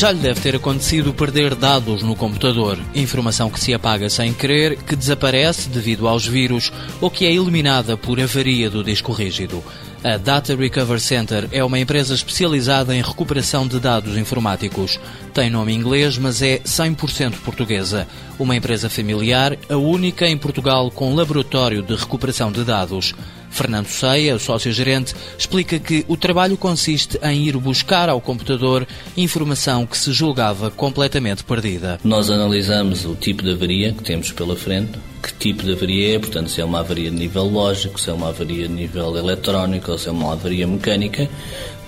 Já 0.00 0.12
lhe 0.12 0.18
deve 0.18 0.40
ter 0.40 0.56
acontecido 0.56 1.12
perder 1.12 1.54
dados 1.54 2.02
no 2.02 2.16
computador, 2.16 2.78
informação 2.94 3.50
que 3.50 3.60
se 3.60 3.74
apaga 3.74 4.08
sem 4.08 4.32
querer, 4.32 4.78
que 4.78 4.96
desaparece 4.96 5.68
devido 5.68 6.08
aos 6.08 6.26
vírus 6.26 6.72
ou 7.02 7.10
que 7.10 7.26
é 7.26 7.34
eliminada 7.34 7.98
por 7.98 8.18
avaria 8.18 8.70
do 8.70 8.82
disco 8.82 9.12
rígido. 9.12 9.62
A 10.02 10.16
Data 10.16 10.56
Recover 10.56 10.98
Center 10.98 11.46
é 11.52 11.62
uma 11.62 11.78
empresa 11.78 12.14
especializada 12.14 12.96
em 12.96 13.02
recuperação 13.02 13.68
de 13.68 13.78
dados 13.78 14.16
informáticos. 14.16 14.98
Tem 15.34 15.50
nome 15.50 15.74
inglês, 15.74 16.16
mas 16.16 16.40
é 16.40 16.60
100% 16.60 17.34
portuguesa. 17.44 18.08
Uma 18.38 18.56
empresa 18.56 18.88
familiar, 18.88 19.58
a 19.68 19.76
única 19.76 20.26
em 20.26 20.38
Portugal 20.38 20.90
com 20.90 21.14
laboratório 21.14 21.82
de 21.82 21.94
recuperação 21.94 22.50
de 22.50 22.64
dados. 22.64 23.14
Fernando 23.50 23.88
Ceia, 23.88 24.38
sócio-gerente, 24.38 25.14
explica 25.36 25.78
que 25.78 26.04
o 26.08 26.16
trabalho 26.16 26.56
consiste 26.56 27.18
em 27.22 27.46
ir 27.46 27.56
buscar 27.56 28.08
ao 28.08 28.20
computador 28.20 28.86
informação 29.16 29.84
que 29.84 29.98
se 29.98 30.12
julgava 30.12 30.70
completamente 30.70 31.44
perdida. 31.44 31.98
Nós 32.04 32.30
analisamos 32.30 33.04
o 33.04 33.14
tipo 33.14 33.42
de 33.42 33.50
avaria 33.50 33.92
que 33.92 34.02
temos 34.02 34.32
pela 34.32 34.56
frente, 34.56 34.92
que 35.22 35.34
tipo 35.34 35.64
de 35.64 35.72
avaria 35.72 36.16
é, 36.16 36.18
portanto, 36.18 36.50
se 36.50 36.60
é 36.60 36.64
uma 36.64 36.80
avaria 36.80 37.10
de 37.10 37.16
nível 37.16 37.44
lógico, 37.44 38.00
se 38.00 38.08
é 38.08 38.12
uma 38.12 38.28
avaria 38.28 38.66
de 38.68 38.72
nível 38.72 39.16
eletrónico 39.16 39.90
ou 39.92 39.98
se 39.98 40.08
é 40.08 40.12
uma 40.12 40.32
avaria 40.32 40.66
mecânica, 40.66 41.28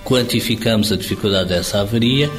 quantificamos 0.03 0.91
a 0.91 0.97
dificuldade 0.97 1.49
dessa 1.49 1.79
avaria, 1.79 2.29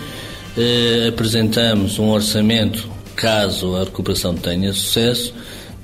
eh, 0.57 1.07
apresentamos 1.09 1.99
um 1.99 2.11
orçamento 2.11 2.89
caso 3.17 3.77
a 3.77 3.85
recuperação 3.85 4.35
tenha 4.35 4.73
sucesso 4.73 5.33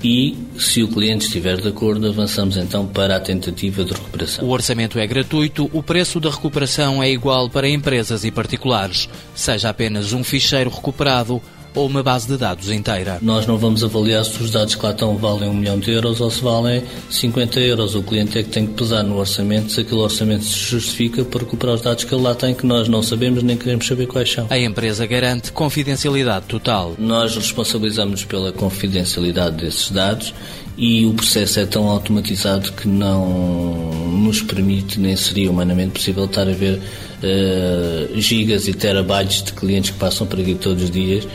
e, 0.02 0.36
se 0.58 0.82
o 0.82 0.88
cliente 0.88 1.26
estiver 1.26 1.58
de 1.58 1.68
acordo, 1.68 2.08
avançamos 2.08 2.56
então 2.56 2.86
para 2.86 3.16
a 3.16 3.20
tentativa 3.20 3.84
de 3.84 3.92
recuperação. 3.92 4.44
O 4.44 4.50
orçamento 4.50 4.98
é 4.98 5.06
gratuito, 5.06 5.70
o 5.72 5.82
preço 5.82 6.18
da 6.18 6.30
recuperação 6.30 7.02
é 7.02 7.10
igual 7.10 7.50
para 7.50 7.68
empresas 7.68 8.24
e 8.24 8.30
particulares, 8.30 9.08
seja 9.34 9.68
apenas 9.68 10.12
um 10.12 10.24
ficheiro 10.24 10.70
recuperado 10.70 11.42
ou 11.74 11.86
uma 11.86 12.02
base 12.02 12.26
de 12.26 12.36
dados 12.36 12.70
inteira. 12.70 13.18
Nós 13.22 13.46
não 13.46 13.56
vamos 13.56 13.84
avaliar 13.84 14.24
se 14.24 14.42
os 14.42 14.50
dados 14.50 14.74
que 14.74 14.84
lá 14.84 14.90
estão 14.90 15.16
valem 15.16 15.48
um 15.48 15.54
milhão 15.54 15.78
de 15.78 15.90
euros 15.90 16.20
ou 16.20 16.30
se 16.30 16.42
valem 16.42 16.82
50 17.08 17.60
euros. 17.60 17.94
O 17.94 18.02
cliente 18.02 18.38
é 18.38 18.42
que 18.42 18.48
tem 18.48 18.66
que 18.66 18.74
pesar 18.74 19.02
no 19.02 19.18
orçamento 19.18 19.72
se 19.72 19.80
aquele 19.80 20.00
orçamento 20.00 20.44
se 20.44 20.58
justifica 20.58 21.24
para 21.24 21.40
recuperar 21.40 21.74
os 21.74 21.80
dados 21.80 22.04
que 22.04 22.14
ele 22.14 22.22
lá 22.22 22.34
tem, 22.34 22.54
que 22.54 22.66
nós 22.66 22.88
não 22.88 23.02
sabemos 23.02 23.42
nem 23.42 23.56
queremos 23.56 23.86
saber 23.86 24.06
quais 24.06 24.30
são. 24.30 24.46
A 24.50 24.58
empresa 24.58 25.06
garante 25.06 25.52
confidencialidade 25.52 26.46
total. 26.46 26.94
Nós 26.98 27.36
responsabilizamos 27.36 28.24
pela 28.24 28.52
confidencialidade 28.52 29.56
desses 29.56 29.90
dados 29.90 30.34
e 30.76 31.04
o 31.04 31.12
processo 31.12 31.60
é 31.60 31.66
tão 31.66 31.88
automatizado 31.88 32.72
que 32.72 32.88
não 32.88 33.90
nos 34.12 34.40
permite, 34.40 34.98
nem 34.98 35.14
seria 35.14 35.50
humanamente 35.50 35.92
possível, 35.92 36.24
estar 36.24 36.48
a 36.48 36.52
ver 36.52 36.78
uh, 36.78 38.20
gigas 38.20 38.66
e 38.66 38.72
terabytes 38.72 39.42
de 39.42 39.52
clientes 39.52 39.90
que 39.90 39.98
passam 39.98 40.26
por 40.26 40.40
aqui 40.40 40.54
todos 40.54 40.84
os 40.84 40.90
dias 40.90 41.26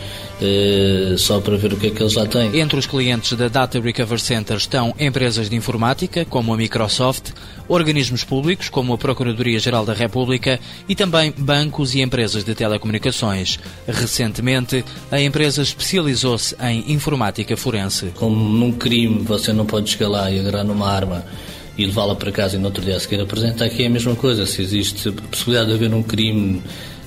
Uh, 0.41 1.17
só 1.17 1.39
para 1.39 1.55
ver 1.55 1.71
o 1.71 1.77
que 1.77 1.87
é 1.87 1.89
que 1.91 2.03
eles 2.03 2.13
lá 2.13 2.25
têm. 2.25 2.59
Entre 2.59 2.77
os 2.77 2.85
clientes 2.85 3.37
da 3.37 3.47
Data 3.47 3.79
Recover 3.79 4.19
Center 4.19 4.57
estão 4.57 4.93
empresas 4.99 5.49
de 5.49 5.55
informática, 5.55 6.25
como 6.25 6.53
a 6.53 6.57
Microsoft, 6.57 7.31
organismos 7.69 8.25
públicos, 8.25 8.67
como 8.67 8.93
a 8.93 8.97
Procuradoria-Geral 8.97 9.85
da 9.85 9.93
República, 9.93 10.59
e 10.89 10.95
também 10.95 11.33
bancos 11.37 11.95
e 11.95 12.01
empresas 12.01 12.43
de 12.43 12.53
telecomunicações. 12.53 13.59
Recentemente, 13.87 14.83
a 15.09 15.21
empresa 15.21 15.61
especializou-se 15.61 16.53
em 16.61 16.91
informática 16.91 17.55
forense. 17.55 18.07
Como 18.15 18.35
num 18.35 18.73
crime 18.73 19.19
você 19.19 19.53
não 19.53 19.65
pode 19.65 19.89
chegar 19.89 20.09
lá 20.09 20.29
e 20.29 20.39
agarrar 20.39 20.65
numa 20.65 20.91
arma 20.91 21.23
e 21.77 21.85
levá-la 21.85 22.15
para 22.15 22.31
casa 22.31 22.55
e 22.55 22.59
no 22.59 22.65
outro 22.65 22.83
dia 22.83 22.97
a 22.97 22.99
seguir 22.99 23.21
apresentar, 23.21 23.65
aqui 23.65 23.83
é 23.83 23.87
a 23.87 23.89
mesma 23.89 24.15
coisa. 24.15 24.45
Se 24.45 24.61
existe 24.61 25.09
a 25.09 25.11
possibilidade 25.13 25.69
de 25.69 25.75
haver 25.75 25.93
um 25.93 26.03
crime 26.03 26.61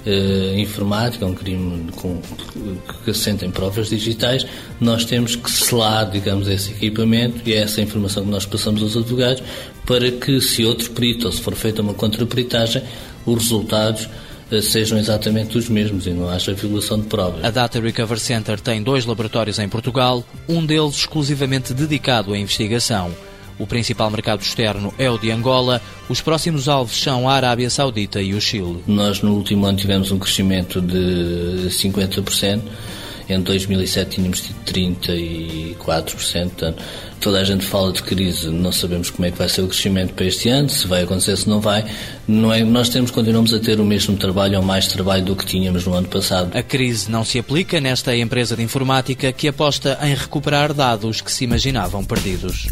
uh, 0.09 0.59
informática, 0.59 1.27
um 1.27 1.35
crime 1.35 1.93
com, 1.93 2.21
que 3.05 3.11
assenta 3.11 3.45
em 3.45 3.51
provas 3.51 3.91
digitais, 3.91 4.47
nós 4.81 5.05
temos 5.05 5.37
que 5.37 5.51
selar, 5.51 6.11
digamos, 6.11 6.49
esse 6.49 6.73
equipamento 6.73 7.43
e 7.47 7.53
é 7.53 7.59
essa 7.59 7.81
informação 7.81 8.25
que 8.25 8.31
nós 8.31 8.47
passamos 8.47 8.83
aos 8.83 8.97
advogados 8.97 9.43
para 9.85 10.11
que, 10.11 10.41
se 10.41 10.65
outro 10.65 10.91
perito 10.91 11.27
ou 11.27 11.33
se 11.33 11.41
for 11.41 11.55
feita 11.55 11.83
uma 11.83 11.95
contraperitagem, 11.95 12.83
os 13.25 13.43
resultados 13.43 14.09
eh, 14.51 14.63
sejam 14.63 14.99
exatamente 14.99 15.57
os 15.57 15.69
mesmos 15.69 16.07
e 16.07 16.11
não 16.11 16.29
haja 16.29 16.53
violação 16.55 17.01
de 17.01 17.07
provas. 17.07 17.45
A 17.45 17.51
Data 17.51 17.81
Recover 17.81 18.19
Center 18.19 18.61
tem 18.61 18.83
dois 18.83 19.05
laboratórios 19.05 19.59
em 19.59 19.69
Portugal, 19.69 20.25
um 20.49 20.65
deles 20.65 20.97
exclusivamente 20.97 21.75
dedicado 21.75 22.33
à 22.33 22.39
investigação. 22.39 23.15
O 23.59 23.67
principal 23.67 24.11
mercado 24.11 24.41
externo 24.41 24.95
é 24.97 25.11
o 25.11 25.19
de 25.19 25.31
Angola. 25.31 25.83
Os 26.09 26.21
próximos 26.21 26.69
alvos 26.69 27.01
são 27.01 27.29
a 27.29 27.35
Arábia 27.35 27.69
Saudita 27.69 28.23
e 28.23 28.35
o 28.35 28.41
Chile. 28.41 28.83
Nós 28.87 29.21
no 29.21 29.35
último 29.35 29.67
ano 29.67 29.77
tivemos 29.77 30.13
um 30.13 30.19
crescimento 30.19 30.81
de 30.81 31.69
50%. 31.69 32.63
Em 33.29 33.43
2007 33.43 34.17
tínhamos 34.17 34.41
tido 34.41 34.57
34%. 34.65 35.77
Portanto, 36.49 36.83
toda 37.21 37.41
a 37.41 37.45
gente 37.45 37.67
fala 37.67 37.93
de 37.93 38.03
crise, 38.03 38.49
não 38.49 38.73
sabemos 38.73 39.11
como 39.11 39.27
é 39.27 39.31
que 39.31 39.37
vai 39.37 39.49
ser 39.49 39.61
o 39.61 39.69
crescimento 39.69 40.15
para 40.15 40.25
este 40.25 40.49
ano, 40.49 40.71
se 40.71 40.87
vai 40.87 41.03
acontecer, 41.03 41.37
se 41.37 41.47
não 41.47 41.61
vai. 41.61 41.85
Não 42.27 42.55
é, 42.55 42.65
nós 42.65 42.89
temos, 42.89 43.11
continuamos 43.11 43.53
a 43.53 43.59
ter 43.59 43.81
o 43.81 43.85
mesmo 43.85 44.17
trabalho 44.17 44.59
ou 44.59 44.65
mais 44.65 44.87
trabalho 44.87 45.25
do 45.25 45.37
que 45.37 45.45
tínhamos 45.45 45.85
no 45.85 45.93
ano 45.93 46.09
passado. 46.09 46.57
A 46.57 46.63
crise 46.63 47.11
não 47.11 47.23
se 47.23 47.39
aplica 47.39 47.81
nesta 47.81 48.17
empresa 48.17 48.57
de 48.57 48.63
informática 48.63 49.31
que 49.31 49.49
aposta 49.49 49.99
em 50.03 50.15
recuperar 50.15 50.73
dados 50.73 51.21
que 51.21 51.31
se 51.31 51.45
imaginavam 51.45 52.03
perdidos. 52.03 52.69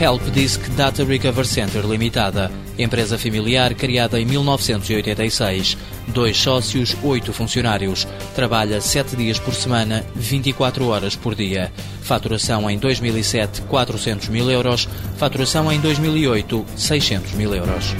Help 0.00 0.22
Disk 0.30 0.60
Data 0.76 1.04
Recover 1.04 1.44
Center 1.44 1.84
Limitada, 1.84 2.52
empresa 2.78 3.18
familiar 3.18 3.74
criada 3.74 4.20
em 4.20 4.24
1986. 4.24 5.76
Dois 6.06 6.36
sócios, 6.36 6.96
oito 7.02 7.32
funcionários. 7.32 8.06
Trabalha 8.32 8.80
sete 8.80 9.16
dias 9.16 9.40
por 9.40 9.52
semana, 9.54 10.06
24 10.14 10.86
horas 10.86 11.16
por 11.16 11.34
dia. 11.34 11.72
Faturação 12.00 12.70
em 12.70 12.78
2007, 12.78 13.62
400 13.62 14.28
mil 14.28 14.48
euros. 14.48 14.88
Faturação 15.16 15.70
em 15.72 15.80
2008, 15.80 16.64
600 16.76 17.32
mil 17.32 17.52
euros. 17.52 17.92